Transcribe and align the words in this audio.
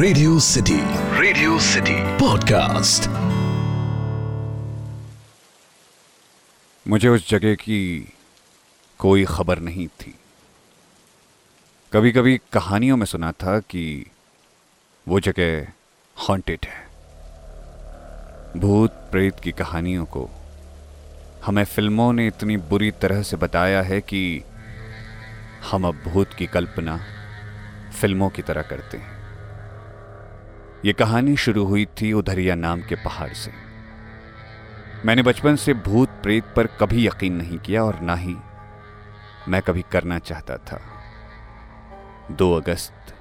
Radio 0.00 0.40
city 0.40 0.78
radio 1.20 1.60
city 1.60 2.18
podcast 2.18 3.08
मुझे 6.88 7.08
उस 7.08 7.30
जगह 7.30 7.54
की 7.54 8.12
कोई 8.98 9.24
खबर 9.24 9.58
नहीं 9.58 9.88
थी। 9.88 10.18
कभी 11.92 12.12
कभी 12.12 12.40
कहानियों 12.52 12.96
में 12.96 13.06
सुना 13.06 13.32
था 13.32 13.60
कि 13.60 14.06
वो 15.08 15.20
जगह 15.20 15.72
हॉन्टेड 16.28 16.58
है। 16.64 16.88
भूत 18.60 18.90
प्रेत 18.90 19.40
की 19.40 19.52
कहानियों 19.52 20.04
को 20.04 20.30
हमें 21.44 21.64
फ़िल्मों 21.64 22.12
ने 22.12 22.26
इतनी 22.26 22.56
बुरी 22.56 22.90
तरह 22.90 23.22
से 23.22 23.36
बताया 23.36 23.82
है 23.82 24.00
कि 24.00 24.42
हम 25.70 25.86
अब 25.86 25.94
भूत 25.94 26.34
की 26.34 26.46
कल्पना 26.46 27.00
फ़िल्मों 28.00 28.30
की 28.30 28.42
तरह 28.42 28.62
करते 28.62 28.96
हैं। 28.96 29.19
यह 30.84 30.92
कहानी 30.92 31.36
शुरू 31.36 31.64
हुई 31.64 31.84
थी 31.86 32.12
उधरिया 32.12 32.54
नाम 32.54 32.82
के 32.82 32.94
पहाड़ 32.94 33.32
से। 33.32 33.52
मैंने 35.04 35.22
बचपन 35.22 35.56
से 35.56 35.74
भूत 35.74 36.08
प्रेत 36.08 36.44
पर 36.56 36.66
कभी 36.66 37.06
यकीन 37.06 37.36
नहीं 37.36 37.58
किया 37.58 37.84
और 37.84 38.00
ना 38.00 38.14
ही 38.14 38.36
मैं 39.48 39.62
कभी 39.62 39.84
करना 39.92 40.18
चाहता 40.18 40.56
था। 40.56 40.80
2 42.30 42.52
अगस्त 42.54 43.14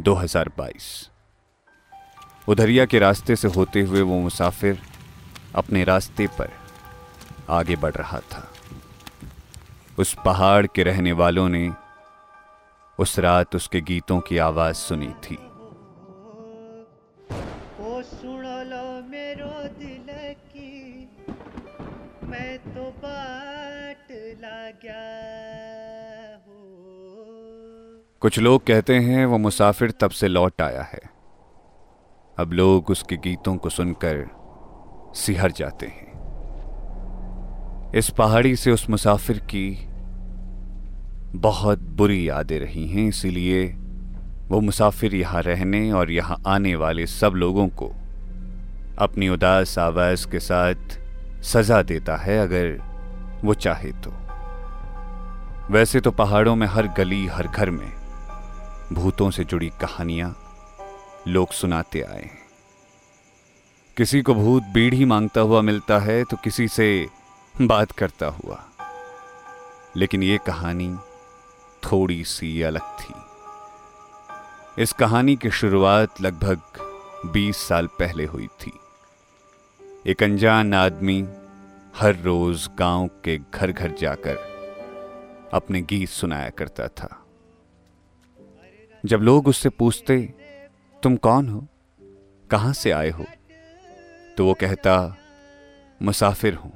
2022 0.00 1.10
उधरिया 2.48 2.86
के 2.86 2.98
रास्ते 2.98 3.36
से 3.36 3.48
होते 3.48 3.80
हुए 3.80 4.00
वो 4.00 4.20
मुसाफिर 4.20 4.82
अपने 5.54 5.84
रास्ते 5.84 6.26
पर 6.26 6.50
आगे 7.50 7.76
बढ़ 7.76 7.94
रहा 7.94 8.18
था। 8.18 8.52
उस 9.98 10.16
पहाड़ 10.24 10.66
के 10.66 10.82
रहने 10.82 11.12
वालों 11.12 11.48
ने 11.48 11.70
उस 12.98 13.18
रात 13.18 13.56
उसके 13.56 13.80
गीतों 13.80 14.20
की 14.20 14.38
आवाज़ 14.38 14.76
सुनी 14.76 15.08
थी। 15.08 15.38
मैं 22.24 22.58
तो 22.58 22.90
बाट 22.90 24.12
कुछ 28.22 28.38
लोग 28.38 28.66
कहते 28.66 28.94
हैं, 28.94 29.26
वो 29.26 29.38
मुसाफिर 29.38 29.90
तब 29.90 30.10
से 30.10 30.28
लौट 30.28 30.62
आया 30.62 30.82
है। 30.82 31.00
अब 32.38 32.52
लोग 32.52 32.90
उसके 32.90 33.16
गीतों 33.16 33.56
को 33.56 33.68
सुनकर 33.68 34.30
सिहर 35.14 35.52
जाते 35.52 35.86
हैं। 35.86 36.12
इस 37.94 38.10
पहाड़ी 38.10 38.56
से 38.56 38.70
उस 38.70 38.90
मुसाफिर 38.90 39.38
की 39.38 39.88
बहुत 41.34 41.78
बुरी 41.78 42.28
यादें 42.28 42.60
रही 42.60 42.88
हैं, 42.88 43.08
इसीलिए 43.08 43.66
वो 44.48 44.60
मुसाफिर 44.60 45.14
यहाँ 45.14 45.42
रहने 45.42 45.92
और 45.92 46.10
यहाँ 46.10 46.42
आने 46.46 46.74
वाले 46.74 47.06
सब 47.06 47.32
लोगों 47.32 47.68
को 47.68 47.92
अपनी 48.98 49.28
उदास 49.28 49.78
आवाज़ 49.78 50.28
के 50.28 50.40
साथ 50.40 50.74
सजा 51.42 51.82
देता 51.82 52.16
है 52.16 52.38
अगर 52.38 52.82
वो 53.44 53.54
चाहे 53.54 53.92
तो। 53.92 54.12
वैसे 55.72 56.00
तो 56.00 56.10
पहाड़ों 56.10 56.56
में 56.56 56.66
हर 56.66 56.86
गली, 56.86 57.26
हर 57.26 57.48
घर 57.48 57.70
में 57.70 57.92
भूतों 58.92 59.30
से 59.30 59.44
जुड़ी 59.44 59.68
कहानियाँ 59.68 60.38
लोग 61.28 61.52
सुनाते 61.52 62.00
आए 62.00 62.22
हैं। 62.22 62.38
किसी 63.96 64.22
को 64.22 64.34
भूत 64.34 64.62
बीड़ी 64.62 65.04
माँगता 65.04 65.40
हुआ 65.40 65.60
मिलता 65.60 65.98
है 65.98 66.24
तो 66.24 66.36
किसी 66.36 66.68
से 66.68 67.08
बात 67.62 67.90
करता 67.90 68.26
हुआ। 68.26 68.64
लेकिन 69.96 70.22
ये 70.22 70.38
कहानी 70.46 70.96
थोड़ी 71.84 72.24
सी 72.24 72.62
अलग 72.62 72.80
थी। 72.80 73.14
इस 74.82 74.92
कहानी 74.92 75.36
की 75.36 75.50
शुरुआत 75.50 76.20
लगभग 76.20 76.60
20 77.26 77.56
साल 77.56 77.86
पहले 77.86 78.24
हुई 78.24 78.46
थी। 78.46 78.80
एक 80.06 80.22
अनजान 80.22 80.74
आदमी 80.74 81.28
हर 81.96 82.16
रोज 82.16 82.68
गाँव 82.78 83.06
के 83.24 83.38
घर 83.54 83.72
घर 83.72 83.92
जाकर 83.92 84.36
अपने 85.52 85.80
गीत 85.82 86.08
सुनाया 86.08 86.50
करता 86.50 86.86
था। 86.88 87.08
जब 89.04 89.20
लोग 89.20 89.48
उससे 89.48 89.68
पूछते, 89.68 90.18
तुम 91.02 91.16
कौन 91.16 91.48
हो? 91.48 91.66
कहाँ 92.50 92.72
से 92.72 92.90
आए 92.90 93.10
हो? 93.10 93.24
तो 94.36 94.46
वो 94.46 94.54
कहता, 94.54 95.16
मुसाफिर 96.02 96.54
हूँ, 96.54 96.72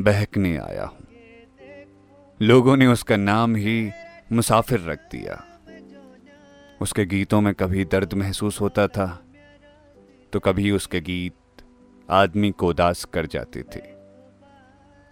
बहकने 0.00 0.56
आया 0.56 0.84
हूँ। 0.84 1.06
लोगों 2.40 2.76
ने 2.76 2.86
उसका 2.86 3.16
नाम 3.16 3.56
ही 3.56 3.90
मुसाफिर 4.32 4.80
रख 4.80 5.08
दिया। 5.12 5.44
उसके 6.80 7.06
गीतों 7.06 7.40
में 7.40 7.54
कभी 7.54 7.84
दर्द 7.84 8.14
महसूस 8.14 8.60
होता 8.60 8.88
था 8.88 9.24
तो 10.32 10.40
कभी 10.40 10.70
उसके 10.70 11.00
गीत 11.00 11.34
आदमी 12.10 12.50
को 12.50 12.68
उदास 12.68 13.04
कर 13.04 13.26
जाते 13.26 13.62
थे। 13.62 13.80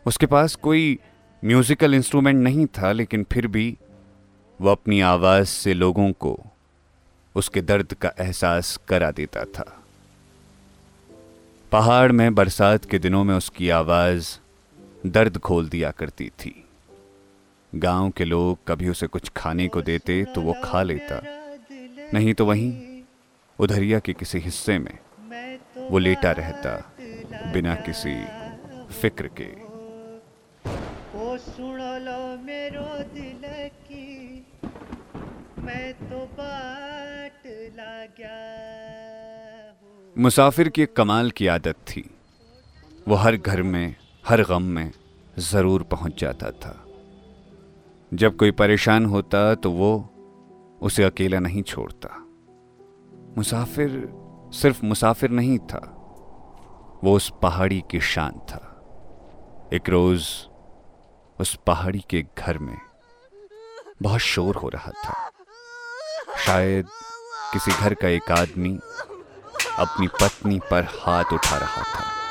उसके 0.07 0.27
पास 0.27 0.55
कोई 0.55 0.99
म्यूजिकल 1.45 1.95
इंस्ट्रूमेंट 1.95 2.43
नहीं 2.43 2.67
था, 2.67 2.93
लेकिन 2.93 3.27
फिर 3.33 3.47
भी 3.47 3.79
वह 4.61 4.73
अपनी 4.73 5.01
आवाज़ 5.01 5.47
से 5.47 5.75
लोगों 5.75 6.13
को 6.13 6.41
उसके 7.35 7.61
दर्द 7.61 7.95
का 7.95 8.13
एहसास 8.21 8.81
करा 8.89 9.11
देता 9.11 9.45
था। 9.45 9.83
पहाड़ 11.73 12.13
में 12.13 12.35
बरसात 12.35 12.85
के 12.85 12.99
दिनों 12.99 13.25
में 13.25 13.35
उसकी 13.35 13.71
आवाज़ 13.71 14.39
दर्द 15.07 15.39
खोल 15.39 15.69
दिया 15.69 15.91
करती 15.91 16.29
थी। 16.29 16.65
गाँव 17.75 18.11
के 18.11 18.25
लोग 18.25 18.59
कभी 18.69 18.89
उसे 18.89 19.07
कुछ 19.07 19.29
खाने 19.29 19.69
को 19.69 19.83
देते 19.83 20.25
तो 20.25 20.41
वो 20.41 20.55
खा 20.65 20.83
लेता। 20.83 21.23
नहीं 22.15 22.35
तो 22.35 22.47
वहीं, 22.47 23.03
उधरिया 23.59 23.99
के 23.99 24.13
किसी 24.13 24.39
हिस्से 24.39 24.79
में। 24.79 24.99
वो 25.91 25.99
लेटा 25.99 26.31
रहता 26.33 26.73
बिना 27.53 27.75
किसी 27.87 28.15
फ़िक्र 29.01 29.31
के। 29.41 29.51
ओ 31.17 31.37
सुन 31.39 31.79
लो 32.05 32.19
मेरो 32.45 32.87
दिल 33.15 33.43
की 33.87 34.47
मैं 35.61 35.93
तो 36.01 36.19
बाट 36.35 37.47
लाग्या 37.77 38.37
मुसाफिर 40.17 40.69
की 40.69 40.83
एक 40.83 40.97
कमाल 40.97 41.31
की 41.31 41.47
आदत 41.47 41.77
थी। 41.89 42.05
वो 43.09 43.15
हर 43.15 43.37
घर 43.37 43.63
में 43.63 43.95
हर 44.25 44.43
गम 44.43 44.63
में 44.63 44.91
ज़रूर 45.39 45.83
पहुँच 45.83 46.21
जाता 46.21 46.51
था। 46.51 46.75
जब 48.13 48.37
कोई 48.37 48.51
परेशान 48.51 49.07
होता 49.07 49.55
तो 49.55 49.71
वो 49.71 49.91
उसे 50.83 51.03
अकेला 51.03 51.39
नहीं 51.39 51.63
छोड़ता। 51.63 52.09
मुसाफिर 53.37 53.91
सिर्फ़ 54.57 54.85
मुसाफिर 54.85 55.31
नहीं 55.31 55.59
था, 55.59 55.81
वो 57.05 57.17
उस 57.17 57.33
पहाड़ी 57.43 57.85
की 57.91 58.01
शान 58.01 58.33
था। 58.33 58.73
एक 59.73 59.89
रोज 59.89 60.23
उस 61.41 61.55
पहाड़ी 61.67 62.05
के 62.11 62.23
घर 62.39 62.59
में 62.59 62.79
बहुत 64.03 64.21
शोर 64.21 64.57
हो 64.57 64.69
रहा 64.69 64.91
था। 64.91 65.31
शायद 66.39 66.87
किसी 67.53 67.71
घर 67.71 67.95
का 67.95 68.09
एक 68.09 68.31
आदमी 68.31 68.79
अपनी 69.79 70.07
पत्नी 70.07 70.61
पर 70.71 70.83
हाथ 70.83 71.25
उठा 71.33 71.57
रहा 71.59 71.83
था। 71.83 72.26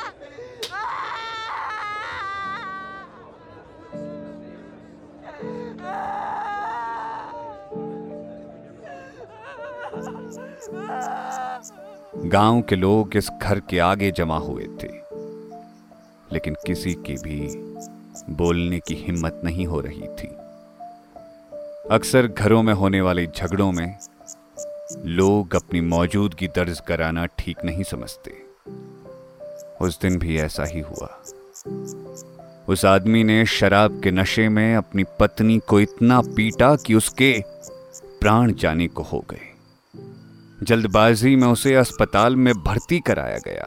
गाँव 12.24 12.62
के 12.62 12.76
लोग 12.76 13.16
इस 13.16 13.30
घर 13.42 13.60
के 13.60 13.78
आगे 13.78 14.10
जमा 14.10 14.38
हुए 14.38 14.64
थे। 14.64 14.88
लेकिन 16.32 16.54
किसी 16.66 16.94
की 16.94 17.14
भी 17.14 17.48
बोलने 18.34 18.78
की 18.78 18.94
हिम्मत 18.94 19.40
नहीं 19.44 19.66
हो 19.66 19.80
रही 19.80 20.02
थी। 20.02 20.28
अक्सर 21.90 22.26
घरों 22.26 22.62
में 22.62 22.74
होने 22.74 23.00
वाले 23.00 23.26
झगड़ों 23.26 23.72
में 23.72 23.98
लोग 25.04 25.54
अपनी 25.54 25.80
मौजूदगी 25.80 26.48
दर्ज 26.48 26.80
कराना 26.80 27.26
ठीक 27.26 27.64
नहीं 27.64 27.82
समझते। 27.82 28.34
उस 29.80 30.00
दिन 30.00 30.18
भी 30.18 30.38
ऐसा 30.38 30.64
ही 30.64 30.80
हुआ। 30.80 31.22
उस 32.68 32.84
आदमी 32.84 33.24
ने 33.24 33.46
शराब 33.46 34.00
के 34.02 34.10
नशे 34.10 34.48
में 34.48 34.76
अपनी 34.76 35.04
पत्नी 35.20 35.58
को 35.58 35.80
इतना 35.80 36.20
पीटा 36.20 36.76
कि 36.76 36.94
उसके 36.94 37.44
प्राण 38.20 38.52
जाने 38.52 38.88
को 38.88 39.02
हो 39.02 39.24
गए। 39.30 39.55
जल्दबाजी 40.62 41.36
में 41.36 41.46
उसे 41.48 41.74
अस्पताल 41.74 42.36
में 42.36 42.54
भर्ती 42.54 43.00
कराया 43.00 43.38
गया। 43.38 43.66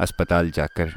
अस्पताल 0.00 0.50
जाकर 0.50 0.92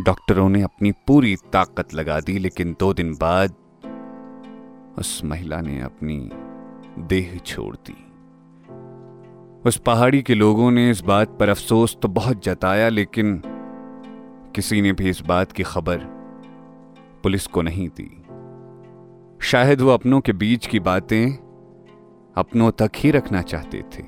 डॉक्टरों 0.00 0.48
ने 0.48 0.62
अपनी 0.62 0.92
पूरी 0.92 1.36
ताकत 1.36 1.94
लगा 1.94 2.20
दी, 2.20 2.38
लेकिन 2.38 2.76
दो 2.80 2.94
दिन 2.94 3.14
बाद 3.14 3.54
उस 4.98 5.20
महिला 5.24 5.60
ने 5.60 5.80
अपनी 5.80 6.30
देह 6.98 7.38
छोड़ 7.38 7.76
दी। 7.76 7.96
उस 9.68 9.76
पहाड़ी 9.76 10.22
के 10.22 10.34
लोगों 10.34 10.70
ने 10.70 10.90
इस 10.90 11.00
बात 11.00 11.36
पर 11.40 11.48
अफसोस 11.48 11.96
तो 12.02 12.08
बहुत 12.08 12.44
जताया, 12.44 12.88
लेकिन 12.88 13.42
किसी 14.54 14.82
ने 14.82 14.92
भी 14.92 15.10
इस 15.10 15.20
बात 15.20 15.52
की 15.52 15.62
खबर 15.62 15.96
पुलिस 17.22 17.46
को 17.46 17.62
नहीं 17.62 17.88
दी। 17.88 18.22
शायद 19.40 19.80
वो 19.80 19.90
अपनों 19.90 20.20
के 20.20 20.32
बीच 20.32 20.66
की 20.66 20.80
बातें 20.80 21.51
अपनों 22.36 22.70
तक 22.70 22.90
ही 22.96 23.10
रखना 23.10 23.42
चाहते 23.42 23.84
थे। 23.94 24.02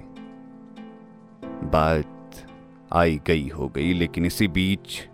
बात 1.44 2.46
आई 2.92 3.20
गई 3.26 3.48
हो 3.48 3.68
गई, 3.68 3.92
लेकिन 3.92 4.26
इसी 4.26 4.48
बीच 4.48 5.08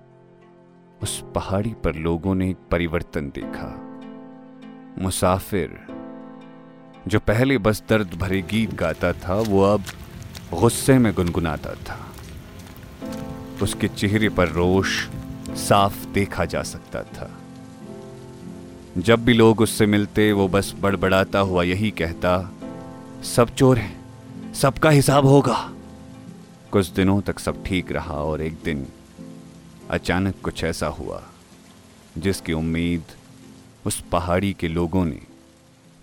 उस 1.02 1.24
पहाड़ी 1.34 1.74
पर 1.84 1.94
लोगों 1.94 2.34
ने 2.34 2.50
एक 2.50 2.56
परिवर्तन 2.70 3.28
देखा। 3.28 4.00
मुसाफिर, 4.98 5.86
जो 7.08 7.20
पहले 7.20 7.58
बस 7.58 7.82
दर्द 7.88 8.14
भरे 8.14 8.42
गीत 8.42 8.74
गाता 8.74 9.12
था, 9.12 9.34
वो 9.34 9.62
अब 9.62 9.82
गुस्से 10.60 10.98
में 10.98 11.14
गुनगुनाता 11.14 11.74
था। 11.74 12.12
उसके 13.62 13.88
चेहरे 13.88 14.28
पर 14.28 14.48
रोष 14.48 15.08
साफ़ 15.48 16.06
देखा 16.06 16.44
जा 16.44 16.62
सकता 16.62 17.02
था। 17.02 17.38
जब 18.98 19.24
भी 19.24 19.32
लोग 19.32 19.60
उससे 19.60 19.86
मिलते, 19.86 20.32
वो 20.32 20.48
बस 20.48 20.74
बड़बड़ाता 20.80 21.38
हुआ 21.38 21.62
यही 21.62 21.90
कहता 21.90 22.52
सब 23.24 23.54
चोर 23.54 23.78
हैं। 23.78 24.52
सबका 24.52 24.90
हिसाब 24.90 25.26
होगा। 25.26 25.72
कुछ 26.72 26.86
दिनों 26.86 27.20
तक 27.20 27.38
सब 27.38 27.64
ठीक 27.64 27.92
रहा 27.92 28.14
और 28.14 28.42
एक 28.42 28.58
दिन 28.64 28.86
अचानक 29.90 30.34
कुछ 30.44 30.64
ऐसा 30.64 30.86
हुआ, 30.86 31.22
जिसकी 32.18 32.52
उम्मीद 32.52 33.02
उस 33.86 34.00
पहाड़ी 34.12 34.52
के 34.52 34.68
लोगों 34.68 35.04
ने 35.04 35.20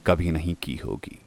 कभी 0.05 0.31
नहीं 0.31 0.55
की 0.63 0.75
होगी। 0.75 1.19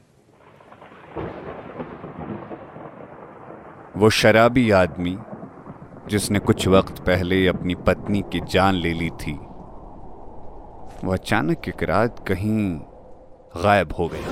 वो 3.96 4.10
शराबी 4.10 4.70
आदमी, 4.70 5.18
जिसने 6.10 6.38
कुछ 6.38 6.68
वक्त 6.68 6.98
पहले 6.98 7.46
अपनी 7.46 7.74
पत्नी 7.74 8.22
की 8.22 8.40
जान 8.50 8.74
ले 8.74 8.92
ली 8.92 9.10
थी, 9.10 9.32
वो 11.04 11.12
अचानक 11.12 11.68
एक 11.68 11.82
रात 11.82 12.24
कहीं 12.28 12.78
गायब 13.56 13.92
हो 13.98 14.08
गया। 14.08 14.29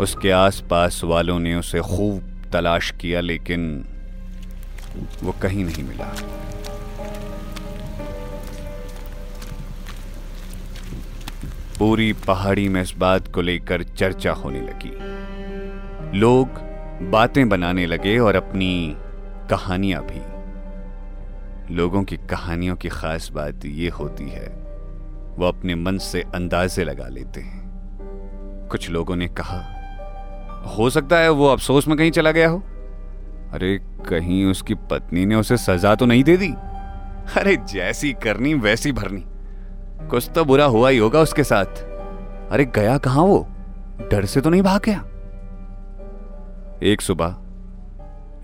उसके 0.00 0.30
आसपास 0.30 1.00
वालों 1.04 1.38
ने 1.38 1.54
उसे 1.54 1.80
खूब 1.80 2.50
तलाश 2.52 2.90
किया, 2.90 3.20
लेकिन 3.20 3.84
वो 5.22 5.32
कहीं 5.32 5.64
नहीं 5.64 5.84
मिला। 5.84 6.12
पूरी 11.78 12.12
पहाड़ी 12.12 12.68
में 12.68 12.82
इस 12.82 12.94
बात 12.98 13.32
को 13.32 13.40
लेकर 13.40 13.82
चर्चा 13.82 14.32
होने 14.32 14.60
लगी। 14.60 16.18
लोग 16.18 16.48
बातें 17.10 17.48
बनाने 17.48 17.86
लगे 17.86 18.18
और 18.18 18.36
अपनी 18.36 18.96
कहानियाँ 19.50 20.02
भी। 20.02 21.74
लोगों 21.74 22.02
की 22.02 22.16
कहानियों 22.16 22.76
की 22.76 22.88
खास 22.88 23.30
बात 23.32 23.66
ये 23.66 23.88
होती 23.88 24.28
है, 24.28 24.46
वो 25.38 25.46
अपने 25.46 25.74
मन 25.74 25.98
से 25.98 26.22
अंदाजे 26.34 26.84
लगा 26.84 27.08
लेते 27.08 27.40
हैं। 27.40 28.68
कुछ 28.70 28.90
लोगों 28.90 29.16
ने 29.16 29.28
कहा 29.28 29.75
हो 30.66 30.90
सकता 30.90 31.18
है 31.18 31.30
वो 31.30 31.46
अफसोस 31.46 31.88
में 31.88 31.98
कहीं 31.98 32.10
चला 32.10 32.30
गया 32.30 32.48
हो। 32.48 32.58
अरे, 33.52 33.78
कहीं 34.08 34.44
उसकी 34.44 34.74
पत्नी 34.74 35.26
ने 35.26 35.34
उसे 35.34 35.56
सजा 35.56 35.94
तो 35.94 36.06
नहीं 36.06 36.24
दे 36.24 36.36
दी? 36.36 36.48
अरे, 37.40 37.56
जैसी 37.56 38.12
करनी, 38.12 38.54
वैसी 38.54 38.92
भरनी। 38.92 39.24
कुछ 40.08 40.30
तो 40.34 40.44
बुरा 40.44 40.64
हुआ 40.64 40.88
ही 40.88 40.98
होगा 40.98 41.20
उसके 41.20 41.44
साथ। 41.44 41.66
अरे, 42.50 42.64
गया 42.64 42.98
कहाँ 42.98 43.22
वो? 43.22 43.48
डर 44.10 44.24
से 44.24 44.40
तो 44.40 44.50
नहीं 44.50 44.62
भाग 44.62 44.80
गया? 44.84 45.04
एक 46.82 47.00
सुबह, 47.00 47.26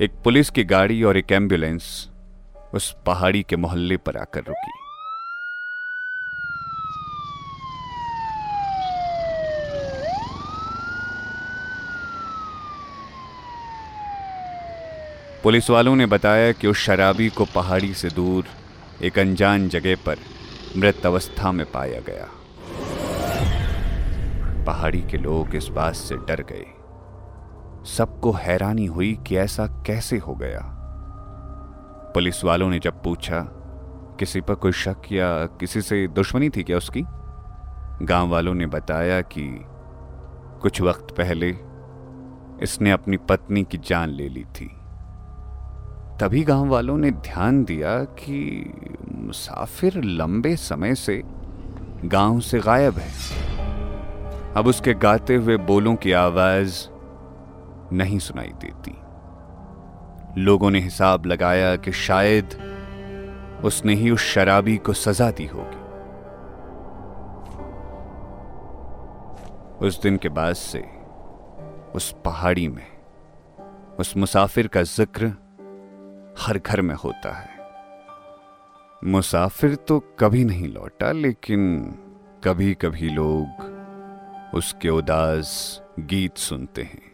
एक 0.05 0.11
पुलिस 0.25 0.51
की 0.51 0.65
गाड़ी 0.65 1.03
और 1.03 1.17
एक 1.17 1.33
एंबुलेंस 1.33 2.11
उस 2.75 2.97
पहाड़ी 3.07 3.43
के 3.43 3.57
मोहल्ले 3.57 3.97
पर 3.97 4.17
आकर 4.17 4.41
रुकी। 4.41 4.82
पुलिस 15.43 15.71
वालों 15.71 15.97
ने 15.97 16.07
बताया 16.07 16.53
कि 16.53 16.67
उस 16.67 16.77
शराबी 16.77 17.29
को 17.29 17.45
पहाड़ी 17.45 17.95
से 17.95 18.09
दूर 18.09 18.45
एक 19.03 19.19
अनजान 19.19 19.69
जगह 19.69 19.95
पर 19.95 20.17
मृत 20.77 21.07
अवस्था 21.07 21.53
में 21.53 21.71
पाया 21.71 22.01
गया। 22.01 22.29
पहाड़ी 24.65 25.01
के 25.01 25.17
लोग 25.17 25.55
इस 25.55 25.69
बात 25.69 25.95
से 25.95 26.17
डर 26.17 26.45
गए। 26.53 26.65
सबको 27.85 28.33
हैरानी 28.33 28.87
हुई 28.87 29.19
कि 29.27 29.37
ऐसा 29.37 29.67
कैसे 29.67 30.19
हो 30.19 30.35
गया। 30.35 30.61
पुलिस 32.15 32.45
वालों 32.45 32.71
ने 32.71 32.79
जब 32.79 33.03
पूछा, 33.03 33.41
किसी 34.19 34.41
पर 34.41 34.55
कोई 34.55 34.73
शक 34.73 34.97
या 35.13 35.47
किसी 35.47 35.83
से 35.83 36.09
दुश्मनी 36.09 36.51
थी 36.51 36.63
क्या 36.63 36.77
उसकी? 36.77 37.03
गाँव 38.05 38.29
वालों 38.29 38.55
ने 38.55 38.67
बताया 38.67 39.21
कि 39.21 39.61
कुछ 40.63 40.81
वक्त 40.81 41.15
पहले 41.21 41.49
इसने 42.63 42.91
अपनी 42.91 43.17
पत्नी 43.17 43.63
की 43.63 43.79
जान 43.79 44.09
ले 44.09 44.29
ली 44.29 44.45
थी। 44.45 44.77
तभी 46.21 46.43
गाँव 46.45 46.69
वालों 46.69 46.97
ने 46.99 47.11
ध्यान 47.11 47.65
दिया 47.65 48.05
कि 48.05 48.73
मुसाफिर 49.13 50.03
लंबे 50.05 50.57
समय 50.57 50.95
से 50.95 51.23
गाँव 52.05 52.41
से 52.41 52.59
गायब 52.61 52.95
है। 52.95 53.11
अब 54.57 54.67
उसके 54.67 54.95
गाते 54.95 55.35
हुए 55.35 55.57
बोलों 55.57 55.95
की 55.97 56.13
आवाज़ 56.13 56.87
नहीं 57.95 58.19
सुनाई 58.19 58.53
देती। 58.65 58.95
लोगों 60.43 60.71
ने 60.71 60.81
हिसाब 60.81 61.27
लगाया 61.27 61.77
कि 61.77 61.93
शायद 61.93 62.57
उसने 63.65 63.95
ही 63.95 64.11
उस 64.11 64.21
शराबी 64.21 64.77
को 64.77 64.93
सजा 64.93 65.31
दी 65.31 65.47
होगी। 65.47 65.81
उस 69.87 70.03
दिन 70.03 70.17
के 70.17 70.29
बाद 70.29 70.55
से 70.55 70.85
उस 71.95 72.15
पहाड़ी 72.25 72.69
में 72.69 72.87
उस 73.99 74.17
मुसाफिर 74.17 74.67
का 74.67 74.83
ज़िक्र 74.83 75.33
हर 76.43 76.59
घर 76.59 76.81
में 76.81 76.95
होता 76.95 77.33
है। 77.33 77.49
मुसाफिर 79.05 79.75
तो 79.75 79.99
कभी 80.19 80.45
नहीं 80.45 80.69
लौटा, 80.69 81.13
लेकिन 81.13 81.85
कभी 82.45 82.75
कभी 82.75 83.09
लोग 83.09 83.71
उसके 84.55 84.89
उदास 84.89 85.83
गीत 86.01 86.37
सुनते 86.37 86.83
हैं। 86.83 87.13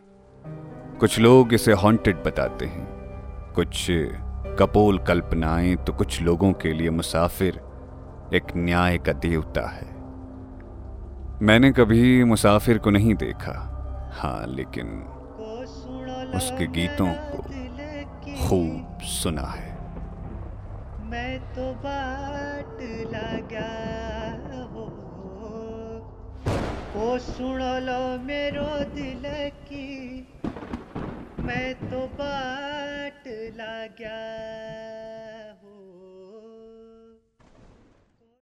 कुछ 1.00 1.18
लोग 1.18 1.54
इसे 1.54 1.72
हॉन्टेड 1.72 2.16
बताते 2.16 2.66
हैं। 2.66 2.86
कुछ 3.54 3.86
कपोल 4.58 4.98
कल्पनाएँ 4.98 5.76
तो 5.76 5.92
कुछ 5.92 6.22
लोगों 6.22 6.52
के 6.52 6.72
लिए 6.72 6.90
मुसाफिर 6.90 7.60
एक 8.34 8.56
न्याय 8.56 8.98
का 8.98 9.12
देवता 9.12 9.68
है। 9.68 9.96
मैंने 11.42 11.72
कभी 11.72 12.24
मुसाफिर 12.24 12.78
को 12.78 12.90
नहीं 12.90 13.14
देखा। 13.14 13.74
हाँ 14.14 14.46
लेकिन 14.46 14.86
उसके 16.34 16.66
गीतों 16.66 17.27
खूब 18.38 18.98
सुना 19.02 19.42
है। 19.42 19.72
मैं 21.10 21.38
तो 21.54 21.72
बाट 21.84 22.82
लगा 23.14 23.68
सुन 27.18 27.62
लो 27.82 28.02
मेरो 28.18 28.66
दिल 28.94 29.22
की। 29.68 29.88
मैं 31.40 31.74
तो 31.90 32.00
बाट 32.14 33.26
लगा 33.56 34.18